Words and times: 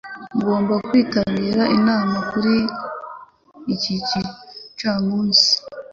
Ngomba 0.37 0.73
kwitabira 0.87 1.63
inama 1.77 2.17
kuri 2.29 2.55
iki 3.73 3.95
gicamunsi. 4.07 5.51